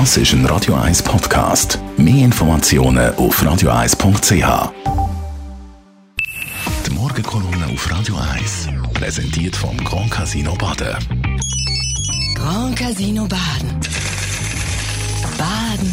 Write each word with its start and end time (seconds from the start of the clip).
Das 0.00 0.16
ist 0.16 0.32
ein 0.32 0.44
Radio 0.46 0.74
1 0.74 1.04
Podcast. 1.04 1.78
Mehr 1.96 2.24
Informationen 2.24 3.14
auf 3.14 3.40
radio1.ch. 3.40 4.72
Die 6.84 6.90
Morgenkolumne 6.90 7.66
auf 7.72 7.88
Radio 7.92 8.16
1 8.34 8.70
präsentiert 8.92 9.54
vom 9.54 9.76
Grand 9.84 10.10
Casino 10.10 10.56
Baden. 10.56 10.98
Grand 12.34 12.76
Casino 12.76 13.22
Baden. 13.28 13.70
Baden 15.38 15.92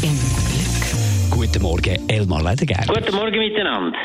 im 0.00 0.16
Glück. 0.48 1.28
Guten 1.30 1.62
Morgen, 1.62 2.08
Elmar 2.08 2.42
Ledergerber. 2.42 2.94
Guten 2.94 3.14
Morgen 3.16 3.38
miteinander. 3.38 3.98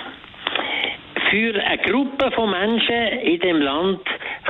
Für 1.29 1.55
eine 1.55 1.81
Gruppe 1.83 2.31
von 2.35 2.51
Menschen 2.51 3.19
in 3.23 3.39
dem 3.39 3.61
Land 3.61 4.01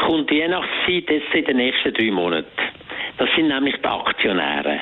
kommt 0.08 0.32
die 0.32 0.42
Weihnachtszeit 0.42 1.08
jetzt 1.08 1.36
in 1.36 1.46
den 1.46 1.58
nächsten 1.58 1.94
drei 1.94 2.10
Monaten. 2.10 2.71
Das 3.18 3.30
sind 3.36 3.48
nämlich 3.48 3.76
die 3.78 3.88
Aktionäre. 3.88 4.82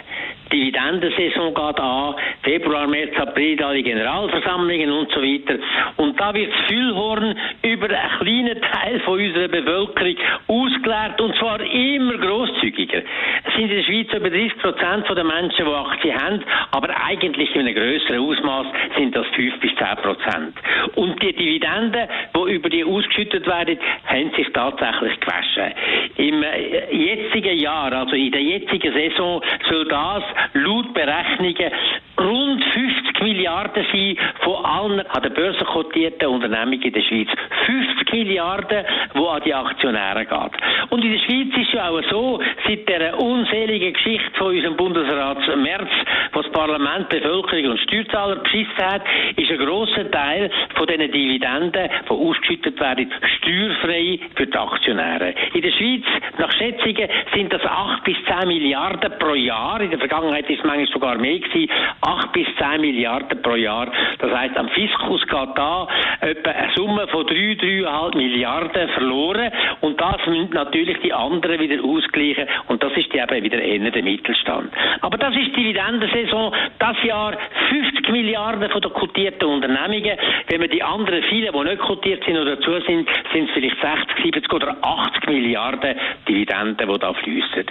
Die 0.51 0.71
Dividendensaison 0.71 1.53
geht 1.53 1.79
an, 1.79 2.15
Februar, 2.41 2.87
März, 2.87 3.15
April 3.17 3.61
alle 3.63 3.83
Generalversammlungen 3.83 4.91
und 4.91 5.11
so 5.11 5.21
weiter. 5.21 5.59
Und 5.97 6.19
da 6.19 6.33
wird 6.33 6.51
das 6.51 6.65
Füllhorn 6.67 7.35
über 7.61 7.87
einen 7.89 8.19
kleinen 8.19 8.61
Teil 8.61 8.99
von 9.01 9.19
unserer 9.19 9.47
Bevölkerung 9.47 10.15
ausgeleert 10.47 11.21
und 11.21 11.35
zwar 11.35 11.61
immer 11.61 12.17
grosszügiger. 12.17 13.03
Es 13.43 13.53
sind 13.53 13.69
in 13.69 13.77
der 13.77 13.83
Schweiz 13.83 14.07
über 14.11 14.29
30 14.29 14.57
Prozent 14.57 15.05
der 15.07 15.23
Menschen, 15.23 15.65
die 15.65 15.71
Aktien 15.71 16.19
haben, 16.19 16.43
aber 16.71 16.89
eigentlich 17.05 17.53
in 17.55 17.61
einem 17.61 17.75
größeren 17.75 18.19
Ausmaß 18.19 18.67
sind 18.97 19.15
das 19.15 19.27
5 19.27 19.59
bis 19.59 19.75
10 19.75 19.87
Prozent. 20.01 20.53
Und 20.95 21.21
die 21.21 21.33
Dividenden, 21.33 22.07
die 22.35 22.53
über 22.53 22.69
die 22.69 22.83
ausgeschüttet 22.83 23.45
werden, 23.45 23.77
haben 24.05 24.31
sich 24.35 24.47
tatsächlich 24.51 25.19
gewaschen. 25.19 25.73
Im 26.19 26.43
äh, 26.43 26.93
jetzigen 26.93 27.57
Jahr, 27.57 27.93
also 27.93 28.13
in 28.13 28.31
der 28.31 28.41
jetzigen 28.41 28.93
Saison, 28.93 29.41
soll 29.69 29.85
das 29.85 30.23
laut 30.53 30.93
Berechnungen 30.93 31.71
rund 32.19 32.63
50 32.63 33.08
Milliarden 33.39 33.85
sein 33.91 34.17
von 34.41 34.65
allen 34.65 34.99
an 34.99 35.23
der 35.23 35.29
Börse 35.29 35.63
kotierten 35.63 36.27
Unternehmungen 36.27 36.81
in 36.81 36.91
der 36.91 37.01
Schweiz. 37.01 37.29
50 37.65 38.11
Milliarden, 38.11 38.85
wo 39.13 39.27
an 39.27 39.41
die 39.45 39.53
Aktionäre 39.53 40.25
geht. 40.25 40.61
Und 40.89 41.05
in 41.05 41.13
der 41.13 41.19
Schweiz 41.19 41.47
ist 41.55 41.73
ja 41.73 41.89
auch 41.89 42.01
so, 42.09 42.41
seit 42.67 42.87
der 42.89 43.17
unseligen 43.17 43.93
Geschichte 43.93 44.29
von 44.37 44.47
unserem 44.47 44.75
Bundesrat 44.75 45.37
März, 45.57 45.89
was 46.33 46.51
Parlament, 46.51 47.07
Bevölkerung 47.09 47.71
und 47.71 47.79
Steuerzahler 47.79 48.37
beschissen 48.37 48.77
hat, 48.77 49.03
ist 49.37 49.49
ein 49.49 49.57
grosser 49.57 50.11
Teil 50.11 50.49
von 50.75 50.87
diesen 50.87 51.11
Dividenden, 51.11 51.89
die 52.05 52.09
ausgeschüttet 52.09 52.79
werden, 52.79 53.11
steuerfrei 53.37 54.19
für 54.35 54.47
die 54.47 54.57
Aktionäre. 54.57 55.33
In 55.53 55.61
der 55.61 55.71
Schweiz, 55.71 56.03
nach 56.37 56.51
Schätzungen, 56.53 57.07
sind 57.33 57.53
das 57.53 57.63
8 57.63 58.03
bis 58.03 58.17
10 58.25 58.47
Milliarden 58.47 59.13
pro 59.17 59.33
Jahr. 59.33 59.79
In 59.79 59.91
der 59.91 59.99
Vergangenheit 59.99 60.49
ist 60.49 60.59
es 60.59 60.65
manchmal 60.65 60.87
sogar 60.87 61.17
mehr 61.17 61.39
gewesen. 61.39 61.71
8 62.01 62.31
bis 62.33 62.47
10 62.57 62.81
Milliarden 62.81 63.28
pro 63.35 63.55
Jahr. 63.55 63.87
Das 64.19 64.31
heißt, 64.31 64.57
am 64.57 64.69
Fiskus 64.69 65.21
geht 65.21 65.49
da 65.55 65.87
etwa 66.21 66.49
eine 66.51 66.71
Summe 66.75 67.07
von 67.07 67.25
3, 67.25 67.33
3,5 67.33 68.15
Milliarden 68.15 68.89
verloren. 68.89 69.51
Und 69.81 69.99
das 69.99 70.17
müssen 70.25 70.49
natürlich 70.51 70.97
die 70.99 71.13
anderen 71.13 71.59
wieder 71.59 71.83
ausgleichen. 71.83 72.47
Und 72.67 72.83
das 72.83 72.91
ist 72.97 73.13
eben 73.13 73.43
wieder 73.43 73.61
eher 73.61 73.91
der 73.91 74.03
Mittelstand. 74.03 74.71
Aber 75.01 75.17
das 75.17 75.35
ist 75.35 75.55
die 75.55 75.63
Dividendensaison. 75.63 76.53
Das 76.79 77.01
Jahr 77.03 77.37
50 77.69 78.09
Milliarden 78.09 78.69
von 78.69 78.81
den 78.81 78.93
kotierten 78.93 79.47
Unternehmungen. 79.47 80.17
Wenn 80.47 80.61
man 80.61 80.69
die 80.69 80.83
anderen 80.83 81.23
vielen, 81.23 81.53
die 81.53 81.69
nicht 81.69 81.81
kotiert 81.81 82.23
sind 82.25 82.37
oder 82.37 82.55
dazu 82.55 82.71
sind, 82.85 83.07
sind 83.33 83.49
es 83.49 83.53
vielleicht 83.53 83.79
60, 83.81 84.23
70 84.23 84.53
oder 84.53 84.75
80 84.81 85.27
Milliarden 85.27 85.95
Dividenden, 86.27 86.89
die 86.91 86.99
da 86.99 87.13
fließen. 87.13 87.65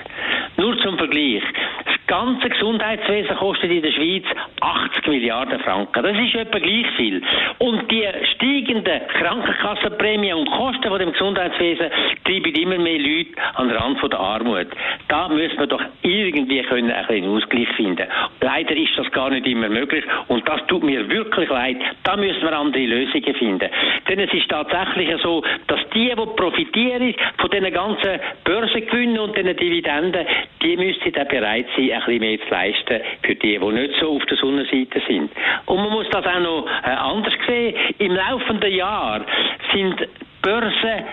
Nur 0.56 0.78
zum 0.78 0.96
Vergleich. 0.98 1.42
Ganze 2.08 2.48
Gesundheitswesen 2.48 3.36
kostet 3.36 3.70
in 3.70 3.82
der 3.82 3.92
Schweiz 3.92 4.24
80 4.62 5.06
Milliarden 5.08 5.60
Franken. 5.60 6.02
Das 6.02 6.16
ist 6.16 6.34
etwa 6.34 6.58
gleich 6.58 6.86
viel. 6.96 7.22
Und 7.58 7.90
die 7.90 8.02
steigenden 8.34 9.06
Krankenkassenprämien 9.08 10.38
und 10.38 10.50
Kosten 10.50 10.88
von 10.88 10.98
dem 10.98 11.12
Gesundheitswesen 11.12 11.90
treiben 12.24 12.54
immer 12.54 12.78
mehr 12.78 12.98
Leute 12.98 13.30
an 13.54 13.68
den 13.68 13.76
Rand 13.76 14.00
von 14.00 14.08
der 14.08 14.20
Armut. 14.20 14.68
Da 15.08 15.28
müssen 15.28 15.58
wir 15.58 15.66
doch 15.66 15.82
irgendwie 16.02 16.62
können 16.62 16.90
einen 16.90 17.36
Ausgleich 17.36 17.68
finden. 17.76 18.06
Leider 18.40 18.74
ist 18.74 18.96
das 18.96 19.10
gar 19.12 19.28
nicht 19.28 19.46
immer 19.46 19.68
möglich 19.68 20.04
und 20.28 20.48
das 20.48 20.66
tut 20.66 20.82
mir 20.82 21.06
wirklich 21.10 21.50
leid. 21.50 21.76
Da 22.04 22.16
müssen 22.16 22.40
wir 22.40 22.58
andere 22.58 22.86
Lösungen 22.86 23.34
finden. 23.34 23.68
Denn 24.08 24.18
es 24.18 24.32
ist 24.32 24.48
tatsächlich 24.48 25.10
so, 25.22 25.42
dass 25.66 25.80
die, 25.94 26.08
die 26.08 26.26
profitieren 26.36 27.14
von 27.36 27.50
diesen 27.50 27.72
ganzen 27.72 28.20
Börsengewinnen 28.44 29.18
und 29.18 29.36
diesen 29.36 29.56
Dividenden, 29.56 30.26
die 30.62 30.76
müssten 30.76 31.12
dann 31.12 31.28
bereit 31.28 31.66
sein, 31.76 31.90
ein 31.90 31.98
bisschen 32.00 32.20
mehr 32.20 32.38
zu 32.40 32.50
leisten 32.50 33.00
für 33.22 33.34
die, 33.34 33.58
die 33.58 33.66
nicht 33.66 33.94
so 34.00 34.16
auf 34.16 34.24
der 34.26 34.36
Sonnenseite 34.36 35.00
sind. 35.06 35.30
Und 35.66 35.76
man 35.76 35.90
muss 35.90 36.08
das 36.10 36.26
auch 36.26 36.40
noch 36.40 36.66
äh, 36.84 36.90
anders 36.90 37.34
sehen. 37.46 37.74
Im 37.98 38.14
laufenden 38.14 38.72
Jahr 38.72 39.24
sind 39.72 40.08
Börsen 40.42 41.04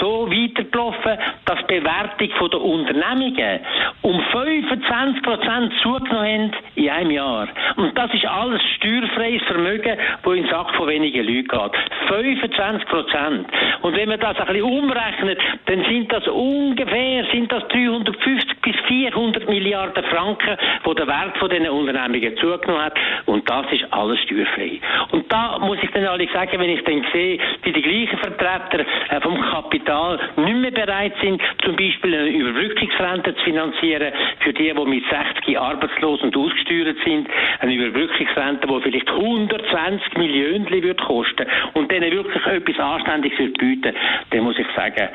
so 0.00 0.28
weitergelaufen, 0.30 1.18
dass 1.44 1.58
die 1.68 1.80
Bewertung 1.80 2.50
der 2.50 2.60
Unternehmungen 2.60 3.60
um 4.02 4.20
25 4.32 5.22
Prozent 5.22 5.72
zugenommen 5.82 6.52
haben 6.52 6.52
in 6.74 6.90
einem 6.90 7.10
Jahr. 7.10 7.48
Und 7.76 7.96
das 7.96 8.12
ist 8.14 8.26
alles 8.26 8.62
steuerfreies 8.76 9.42
Vermögen, 9.44 9.96
das 10.22 10.34
in 10.34 10.42
den 10.42 10.50
Sack 10.50 10.74
von 10.74 10.88
wenigen 10.88 11.26
Leuten 11.26 11.48
geht. 11.48 12.08
25 12.08 12.88
Prozent. 12.88 13.46
Und 13.82 13.96
wenn 13.96 14.08
man 14.08 14.20
das 14.20 14.38
ein 14.38 14.46
bisschen 14.46 14.62
umrechnet, 14.62 15.38
dann 15.66 15.84
sind 15.84 16.12
das 16.12 16.26
ungefähr 16.28 17.24
sind 17.32 17.50
das 17.50 17.66
350 17.68 18.60
bis 18.62 18.75
400 18.86 19.48
Milliarden 19.48 20.04
Franken, 20.04 20.56
wo 20.84 20.94
der 20.94 21.06
Wert 21.06 21.36
von 21.38 21.50
diesen 21.50 21.68
Unternehmungen 21.68 22.36
zugenommen 22.36 22.84
hat. 22.84 22.98
Und 23.26 23.48
das 23.48 23.66
ist 23.72 23.86
alles 23.92 24.20
steuerfrei. 24.20 24.80
Und 25.12 25.30
da 25.32 25.58
muss 25.58 25.78
ich 25.82 25.90
dann 25.90 26.02
ehrlich 26.02 26.30
sagen, 26.32 26.58
wenn 26.58 26.70
ich 26.70 26.82
dann 26.84 27.04
sehe, 27.12 27.38
wie 27.62 27.72
die 27.72 27.82
gleichen 27.82 28.18
Vertreter 28.18 28.84
äh, 29.08 29.20
vom 29.20 29.40
Kapital 29.40 30.18
nicht 30.36 30.56
mehr 30.56 30.70
bereit 30.70 31.14
sind, 31.20 31.40
zum 31.64 31.76
Beispiel 31.76 32.14
eine 32.14 32.28
Überbrückungsrente 32.28 33.34
zu 33.36 33.44
finanzieren 33.44 34.12
für 34.40 34.52
die, 34.52 34.72
die 34.72 34.84
mit 34.84 35.04
60 35.08 35.58
arbeitslos 35.58 36.20
und 36.22 36.36
ausgesteuert 36.36 36.96
sind, 37.04 37.28
eine 37.60 37.74
Überbrückungsrente, 37.74 38.66
die 38.66 38.80
vielleicht 38.80 39.10
120 39.10 40.16
Millionen 40.16 40.70
wird 40.70 41.00
kosten 41.00 41.46
und 41.74 41.90
denen 41.90 42.12
wirklich 42.12 42.44
etwas 42.46 42.78
Anständiges 42.78 43.52
bieten, 43.54 43.94
dann 44.30 44.40
muss 44.40 44.58
ich 44.58 44.66
sagen, 44.74 45.08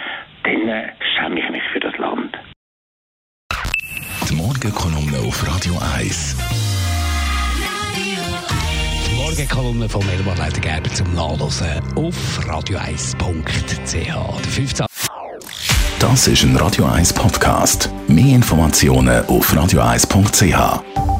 dann 0.43 0.91
schäme 1.15 1.39
ich 1.39 1.49
mich 1.49 1.63
für 1.71 1.79
das 1.79 1.97
Land. 1.97 2.37
Morgenkolumne 4.61 5.17
auf 5.27 5.47
Radio 5.47 5.75
1. 5.95 6.35
Die 9.07 9.15
Morgenkolumne 9.15 9.89
von 9.89 10.07
Elmar 10.07 10.35
Ledergerber 10.35 10.93
zum 10.93 11.11
Nachlesen 11.15 11.81
auf 11.95 12.39
radio1.ch. 12.45 13.91
Der 13.91 14.51
15. 14.51 14.85
Das 15.97 16.27
ist 16.27 16.43
ein 16.43 16.55
Radio 16.57 16.85
1 16.85 17.11
Podcast. 17.11 17.89
Mehr 18.07 18.35
Informationen 18.35 19.25
auf 19.25 19.51
radio1.ch. 19.51 21.10